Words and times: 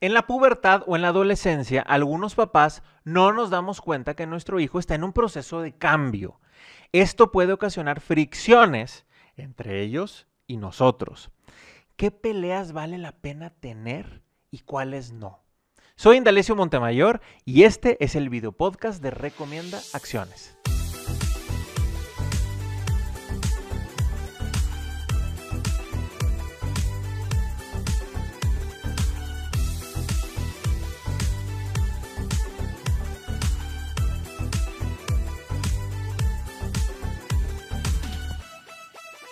En 0.00 0.14
la 0.14 0.28
pubertad 0.28 0.84
o 0.86 0.94
en 0.94 1.02
la 1.02 1.08
adolescencia, 1.08 1.82
algunos 1.82 2.36
papás 2.36 2.84
no 3.02 3.32
nos 3.32 3.50
damos 3.50 3.80
cuenta 3.80 4.14
que 4.14 4.26
nuestro 4.26 4.60
hijo 4.60 4.78
está 4.78 4.94
en 4.94 5.02
un 5.02 5.12
proceso 5.12 5.60
de 5.60 5.72
cambio. 5.72 6.40
Esto 6.92 7.32
puede 7.32 7.52
ocasionar 7.52 8.00
fricciones 8.00 9.06
entre 9.36 9.82
ellos 9.82 10.28
y 10.46 10.56
nosotros. 10.56 11.30
¿Qué 11.96 12.12
peleas 12.12 12.72
vale 12.72 12.96
la 12.98 13.10
pena 13.10 13.50
tener 13.50 14.22
y 14.52 14.60
cuáles 14.60 15.12
no? 15.12 15.42
Soy 15.96 16.16
Indalecio 16.16 16.54
Montemayor 16.54 17.20
y 17.44 17.64
este 17.64 18.02
es 18.04 18.14
el 18.14 18.28
video 18.28 18.52
podcast 18.52 19.02
de 19.02 19.10
Recomienda 19.10 19.80
Acciones. 19.94 20.57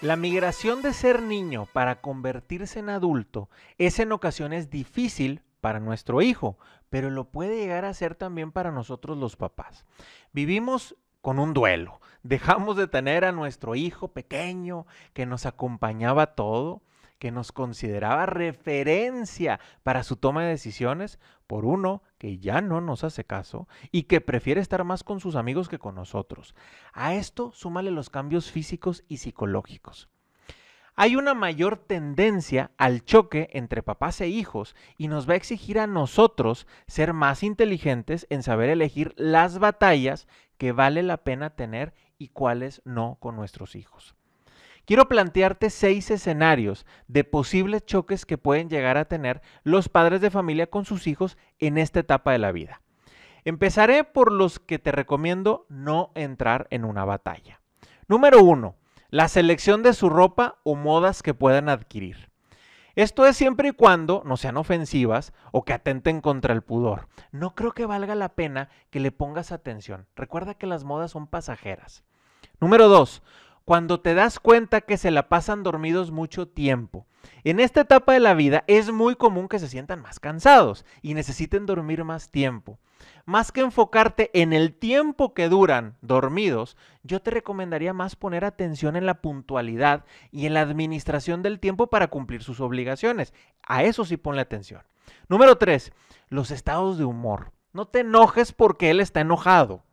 La 0.00 0.14
migración 0.14 0.80
de 0.80 0.92
ser 0.92 1.22
niño 1.22 1.66
para 1.72 2.00
convertirse 2.00 2.78
en 2.78 2.88
adulto 2.88 3.50
es 3.78 3.98
en 3.98 4.12
ocasiones 4.12 4.70
difícil 4.70 5.42
para 5.60 5.80
nuestro 5.80 6.22
hijo, 6.22 6.56
pero 6.88 7.10
lo 7.10 7.24
puede 7.24 7.56
llegar 7.56 7.84
a 7.84 7.92
ser 7.92 8.14
también 8.14 8.52
para 8.52 8.70
nosotros 8.70 9.18
los 9.18 9.34
papás. 9.34 9.86
Vivimos 10.32 10.94
con 11.20 11.40
un 11.40 11.52
duelo. 11.52 12.00
Dejamos 12.22 12.76
de 12.76 12.86
tener 12.86 13.24
a 13.24 13.32
nuestro 13.32 13.74
hijo 13.74 14.12
pequeño 14.12 14.86
que 15.14 15.26
nos 15.26 15.46
acompañaba 15.46 16.36
todo, 16.36 16.80
que 17.18 17.30
nos 17.30 17.52
consideraba 17.52 18.26
referencia 18.26 19.60
para 19.82 20.02
su 20.02 20.16
toma 20.16 20.42
de 20.42 20.50
decisiones, 20.50 21.18
por 21.46 21.64
uno 21.64 22.02
que 22.18 22.38
ya 22.38 22.60
no 22.60 22.80
nos 22.80 23.04
hace 23.04 23.24
caso 23.24 23.68
y 23.90 24.04
que 24.04 24.20
prefiere 24.20 24.60
estar 24.60 24.84
más 24.84 25.02
con 25.02 25.20
sus 25.20 25.36
amigos 25.36 25.68
que 25.68 25.78
con 25.78 25.94
nosotros. 25.94 26.54
A 26.92 27.14
esto 27.14 27.52
súmale 27.52 27.90
los 27.90 28.10
cambios 28.10 28.50
físicos 28.50 29.04
y 29.08 29.18
psicológicos. 29.18 30.08
Hay 31.00 31.14
una 31.14 31.32
mayor 31.32 31.76
tendencia 31.76 32.72
al 32.76 33.04
choque 33.04 33.50
entre 33.52 33.84
papás 33.84 34.20
e 34.20 34.26
hijos 34.26 34.74
y 34.96 35.06
nos 35.06 35.28
va 35.28 35.34
a 35.34 35.36
exigir 35.36 35.78
a 35.78 35.86
nosotros 35.86 36.66
ser 36.88 37.12
más 37.12 37.44
inteligentes 37.44 38.26
en 38.30 38.42
saber 38.42 38.68
elegir 38.68 39.14
las 39.16 39.60
batallas 39.60 40.26
que 40.56 40.72
vale 40.72 41.04
la 41.04 41.18
pena 41.18 41.50
tener 41.50 41.94
y 42.18 42.30
cuáles 42.30 42.82
no 42.84 43.16
con 43.20 43.36
nuestros 43.36 43.76
hijos. 43.76 44.16
Quiero 44.88 45.06
plantearte 45.06 45.68
seis 45.68 46.10
escenarios 46.10 46.86
de 47.08 47.22
posibles 47.22 47.84
choques 47.84 48.24
que 48.24 48.38
pueden 48.38 48.70
llegar 48.70 48.96
a 48.96 49.04
tener 49.04 49.42
los 49.62 49.90
padres 49.90 50.22
de 50.22 50.30
familia 50.30 50.68
con 50.68 50.86
sus 50.86 51.06
hijos 51.06 51.36
en 51.58 51.76
esta 51.76 52.00
etapa 52.00 52.32
de 52.32 52.38
la 52.38 52.52
vida. 52.52 52.80
Empezaré 53.44 54.02
por 54.04 54.32
los 54.32 54.58
que 54.58 54.78
te 54.78 54.90
recomiendo 54.90 55.66
no 55.68 56.10
entrar 56.14 56.68
en 56.70 56.86
una 56.86 57.04
batalla. 57.04 57.60
Número 58.06 58.42
uno, 58.42 58.76
la 59.10 59.28
selección 59.28 59.82
de 59.82 59.92
su 59.92 60.08
ropa 60.08 60.56
o 60.62 60.74
modas 60.74 61.22
que 61.22 61.34
puedan 61.34 61.68
adquirir. 61.68 62.30
Esto 62.94 63.26
es 63.26 63.36
siempre 63.36 63.68
y 63.68 63.72
cuando 63.72 64.22
no 64.24 64.38
sean 64.38 64.56
ofensivas 64.56 65.34
o 65.52 65.66
que 65.66 65.74
atenten 65.74 66.22
contra 66.22 66.54
el 66.54 66.62
pudor. 66.62 67.08
No 67.30 67.54
creo 67.54 67.72
que 67.72 67.84
valga 67.84 68.14
la 68.14 68.30
pena 68.30 68.70
que 68.88 69.00
le 69.00 69.12
pongas 69.12 69.52
atención. 69.52 70.06
Recuerda 70.16 70.54
que 70.54 70.66
las 70.66 70.84
modas 70.84 71.10
son 71.10 71.26
pasajeras. 71.26 72.04
Número 72.58 72.88
dos, 72.88 73.22
cuando 73.68 74.00
te 74.00 74.14
das 74.14 74.40
cuenta 74.40 74.80
que 74.80 74.96
se 74.96 75.10
la 75.10 75.28
pasan 75.28 75.62
dormidos 75.62 76.10
mucho 76.10 76.48
tiempo. 76.48 77.06
En 77.44 77.60
esta 77.60 77.82
etapa 77.82 78.14
de 78.14 78.20
la 78.20 78.32
vida 78.32 78.64
es 78.66 78.90
muy 78.90 79.14
común 79.14 79.46
que 79.46 79.58
se 79.58 79.68
sientan 79.68 80.00
más 80.00 80.20
cansados 80.20 80.86
y 81.02 81.12
necesiten 81.12 81.66
dormir 81.66 82.02
más 82.02 82.30
tiempo. 82.30 82.78
Más 83.26 83.52
que 83.52 83.60
enfocarte 83.60 84.30
en 84.32 84.54
el 84.54 84.72
tiempo 84.72 85.34
que 85.34 85.50
duran 85.50 85.98
dormidos, 86.00 86.78
yo 87.02 87.20
te 87.20 87.30
recomendaría 87.30 87.92
más 87.92 88.16
poner 88.16 88.46
atención 88.46 88.96
en 88.96 89.04
la 89.04 89.20
puntualidad 89.20 90.06
y 90.32 90.46
en 90.46 90.54
la 90.54 90.62
administración 90.62 91.42
del 91.42 91.60
tiempo 91.60 91.88
para 91.88 92.08
cumplir 92.08 92.42
sus 92.42 92.60
obligaciones. 92.60 93.34
A 93.66 93.82
eso 93.82 94.06
sí 94.06 94.16
ponle 94.16 94.40
atención. 94.40 94.80
Número 95.28 95.58
3. 95.58 95.92
Los 96.30 96.52
estados 96.52 96.96
de 96.96 97.04
humor. 97.04 97.52
No 97.74 97.86
te 97.86 98.00
enojes 98.00 98.54
porque 98.54 98.88
él 98.88 99.00
está 99.00 99.20
enojado. 99.20 99.84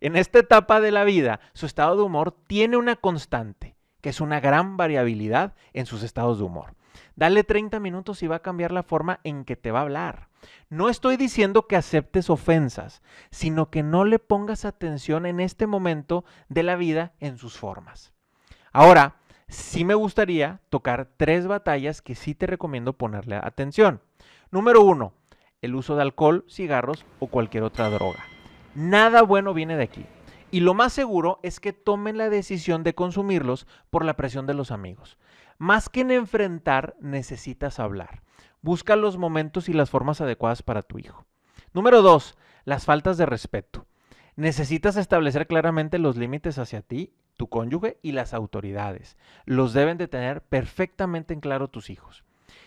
En 0.00 0.16
esta 0.16 0.38
etapa 0.38 0.80
de 0.80 0.90
la 0.90 1.04
vida, 1.04 1.40
su 1.52 1.66
estado 1.66 1.96
de 1.96 2.02
humor 2.02 2.36
tiene 2.46 2.76
una 2.76 2.96
constante, 2.96 3.76
que 4.00 4.10
es 4.10 4.20
una 4.20 4.40
gran 4.40 4.76
variabilidad 4.76 5.54
en 5.72 5.86
sus 5.86 6.02
estados 6.02 6.38
de 6.38 6.44
humor. 6.44 6.74
Dale 7.16 7.44
30 7.44 7.80
minutos 7.80 8.22
y 8.22 8.26
va 8.26 8.36
a 8.36 8.42
cambiar 8.42 8.72
la 8.72 8.82
forma 8.82 9.20
en 9.24 9.44
que 9.44 9.56
te 9.56 9.70
va 9.70 9.80
a 9.80 9.82
hablar. 9.82 10.28
No 10.68 10.88
estoy 10.88 11.16
diciendo 11.16 11.66
que 11.66 11.76
aceptes 11.76 12.30
ofensas, 12.30 13.02
sino 13.30 13.70
que 13.70 13.82
no 13.82 14.04
le 14.04 14.18
pongas 14.18 14.64
atención 14.64 15.26
en 15.26 15.40
este 15.40 15.66
momento 15.66 16.24
de 16.48 16.62
la 16.62 16.76
vida 16.76 17.12
en 17.20 17.38
sus 17.38 17.58
formas. 17.58 18.12
Ahora, 18.72 19.16
sí 19.48 19.84
me 19.84 19.94
gustaría 19.94 20.60
tocar 20.70 21.08
tres 21.16 21.46
batallas 21.46 22.02
que 22.02 22.14
sí 22.14 22.34
te 22.34 22.46
recomiendo 22.46 22.94
ponerle 22.94 23.36
atención. 23.36 24.00
Número 24.50 24.82
uno, 24.82 25.14
el 25.60 25.74
uso 25.74 25.94
de 25.94 26.02
alcohol, 26.02 26.44
cigarros 26.48 27.04
o 27.20 27.26
cualquier 27.26 27.62
otra 27.62 27.90
droga. 27.90 28.24
Nada 28.74 29.22
bueno 29.22 29.52
viene 29.54 29.76
de 29.76 29.84
aquí. 29.84 30.06
Y 30.50 30.60
lo 30.60 30.74
más 30.74 30.92
seguro 30.92 31.40
es 31.42 31.60
que 31.60 31.72
tomen 31.72 32.18
la 32.18 32.28
decisión 32.28 32.84
de 32.84 32.94
consumirlos 32.94 33.66
por 33.90 34.04
la 34.04 34.16
presión 34.16 34.46
de 34.46 34.54
los 34.54 34.70
amigos. 34.70 35.18
Más 35.58 35.88
que 35.88 36.00
en 36.00 36.10
enfrentar, 36.10 36.94
necesitas 37.00 37.80
hablar. 37.80 38.22
Busca 38.60 38.96
los 38.96 39.16
momentos 39.16 39.68
y 39.68 39.72
las 39.72 39.90
formas 39.90 40.20
adecuadas 40.20 40.62
para 40.62 40.82
tu 40.82 40.98
hijo. 40.98 41.26
Número 41.72 42.02
dos, 42.02 42.36
las 42.64 42.84
faltas 42.84 43.16
de 43.16 43.26
respeto. 43.26 43.86
Necesitas 44.36 44.96
establecer 44.96 45.46
claramente 45.46 45.98
los 45.98 46.16
límites 46.16 46.58
hacia 46.58 46.80
ti, 46.80 47.14
tu 47.36 47.48
cónyuge 47.48 47.98
y 48.02 48.12
las 48.12 48.34
autoridades. 48.34 49.16
Los 49.44 49.72
deben 49.72 49.98
de 49.98 50.08
tener 50.08 50.42
perfectamente 50.42 51.34
en 51.34 51.40
claro 51.40 51.68
tus 51.68 51.90
hijos. 51.90 52.24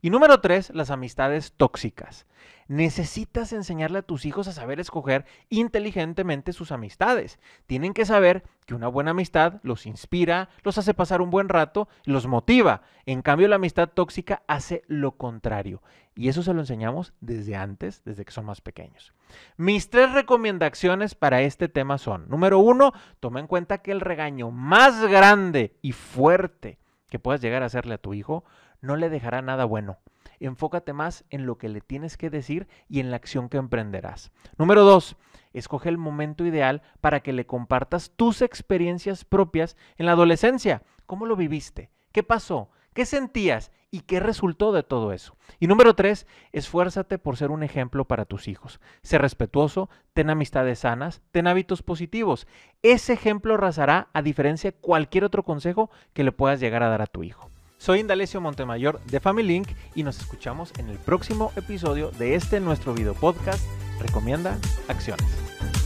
Y 0.00 0.10
número 0.10 0.40
tres, 0.40 0.70
las 0.74 0.90
amistades 0.90 1.52
tóxicas. 1.56 2.26
Necesitas 2.68 3.52
enseñarle 3.52 3.98
a 3.98 4.02
tus 4.02 4.26
hijos 4.26 4.46
a 4.46 4.52
saber 4.52 4.78
escoger 4.78 5.24
inteligentemente 5.48 6.52
sus 6.52 6.70
amistades. 6.70 7.40
Tienen 7.66 7.94
que 7.94 8.04
saber 8.04 8.44
que 8.66 8.74
una 8.74 8.86
buena 8.86 9.10
amistad 9.10 9.54
los 9.62 9.86
inspira, 9.86 10.50
los 10.62 10.78
hace 10.78 10.94
pasar 10.94 11.20
un 11.20 11.30
buen 11.30 11.48
rato, 11.48 11.88
los 12.04 12.28
motiva. 12.28 12.82
En 13.06 13.22
cambio, 13.22 13.48
la 13.48 13.56
amistad 13.56 13.88
tóxica 13.88 14.42
hace 14.46 14.82
lo 14.86 15.12
contrario. 15.12 15.82
Y 16.14 16.28
eso 16.28 16.42
se 16.42 16.54
lo 16.54 16.60
enseñamos 16.60 17.12
desde 17.20 17.56
antes, 17.56 18.04
desde 18.04 18.24
que 18.24 18.32
son 18.32 18.44
más 18.44 18.60
pequeños. 18.60 19.12
Mis 19.56 19.90
tres 19.90 20.12
recomendaciones 20.12 21.16
para 21.16 21.42
este 21.42 21.68
tema 21.68 21.98
son, 21.98 22.28
número 22.28 22.60
uno, 22.60 22.92
toma 23.18 23.40
en 23.40 23.48
cuenta 23.48 23.78
que 23.78 23.92
el 23.92 24.00
regaño 24.00 24.52
más 24.52 25.02
grande 25.06 25.76
y 25.82 25.90
fuerte 25.90 26.78
que 27.08 27.18
puedas 27.18 27.40
llegar 27.40 27.62
a 27.62 27.66
hacerle 27.66 27.94
a 27.94 27.98
tu 27.98 28.14
hijo 28.14 28.44
no 28.80 28.96
le 28.96 29.10
dejará 29.10 29.42
nada 29.42 29.64
bueno. 29.64 29.98
Enfócate 30.40 30.92
más 30.92 31.24
en 31.30 31.46
lo 31.46 31.58
que 31.58 31.68
le 31.68 31.80
tienes 31.80 32.16
que 32.16 32.30
decir 32.30 32.68
y 32.88 33.00
en 33.00 33.10
la 33.10 33.16
acción 33.16 33.48
que 33.48 33.56
emprenderás. 33.56 34.30
Número 34.56 34.84
dos, 34.84 35.16
escoge 35.52 35.88
el 35.88 35.98
momento 35.98 36.44
ideal 36.44 36.82
para 37.00 37.20
que 37.20 37.32
le 37.32 37.46
compartas 37.46 38.12
tus 38.14 38.42
experiencias 38.42 39.24
propias 39.24 39.76
en 39.96 40.06
la 40.06 40.12
adolescencia. 40.12 40.82
¿Cómo 41.06 41.26
lo 41.26 41.36
viviste? 41.36 41.90
¿Qué 42.12 42.22
pasó? 42.22 42.70
¿Qué 42.92 43.04
sentías? 43.06 43.72
¿Y 43.90 44.00
qué 44.00 44.20
resultó 44.20 44.72
de 44.72 44.82
todo 44.82 45.12
eso? 45.12 45.36
Y 45.58 45.66
número 45.66 45.94
tres, 45.94 46.26
esfuérzate 46.52 47.18
por 47.18 47.36
ser 47.38 47.50
un 47.50 47.62
ejemplo 47.62 48.04
para 48.04 48.26
tus 48.26 48.46
hijos. 48.46 48.80
Sé 49.02 49.16
respetuoso, 49.16 49.88
ten 50.12 50.28
amistades 50.28 50.80
sanas, 50.80 51.22
ten 51.30 51.46
hábitos 51.46 51.82
positivos. 51.82 52.46
Ese 52.82 53.14
ejemplo 53.14 53.54
arrasará 53.54 54.08
a 54.12 54.20
diferencia 54.20 54.72
de 54.72 54.76
cualquier 54.76 55.24
otro 55.24 55.42
consejo 55.42 55.90
que 56.12 56.24
le 56.24 56.32
puedas 56.32 56.60
llegar 56.60 56.82
a 56.82 56.90
dar 56.90 57.00
a 57.00 57.06
tu 57.06 57.22
hijo. 57.22 57.50
Soy 57.78 58.00
Indalecio 58.00 58.40
Montemayor 58.40 59.00
de 59.04 59.20
Family 59.20 59.46
Link 59.46 59.68
y 59.94 60.02
nos 60.02 60.18
escuchamos 60.18 60.72
en 60.78 60.88
el 60.88 60.98
próximo 60.98 61.52
episodio 61.54 62.10
de 62.10 62.34
este 62.34 62.58
nuestro 62.58 62.92
video 62.92 63.14
podcast 63.14 63.64
Recomienda 64.00 64.58
Acciones. 64.88 65.77